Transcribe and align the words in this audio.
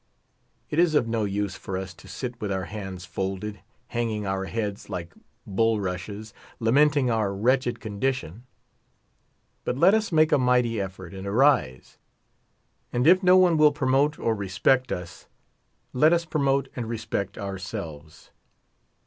It 0.71 0.79
is 0.79 0.95
of 0.95 1.07
no 1.07 1.25
use 1.25 1.55
for 1.55 1.77
us 1.77 1.93
to 1.93 2.07
sit 2.07 2.41
with 2.41 2.51
our 2.51 2.63
hands 2.65 3.05
folded, 3.05 3.59
hanging 3.89 4.25
our 4.25 4.45
heads 4.45 4.89
like 4.89 5.13
bul 5.45 5.79
rushes, 5.79 6.33
lamenting 6.59 7.11
our 7.11 7.31
wretched 7.35 7.79
condition; 7.79 8.47
but 9.63 9.77
let 9.77 9.93
us 9.93 10.11
make 10.11 10.31
a 10.31 10.39
mighty 10.39 10.81
effort, 10.81 11.13
and 11.13 11.27
arise; 11.27 11.99
and 12.91 13.05
if 13.05 13.21
no 13.21 13.37
one 13.37 13.57
will 13.57 13.71
pro 13.71 13.89
mote 13.89 14.17
or 14.17 14.33
respect 14.33 14.91
us, 14.91 15.27
let 15.93 16.13
us 16.13 16.25
promote 16.25 16.67
and 16.75 16.89
respect 16.89 17.37
ourselves. 17.37 18.31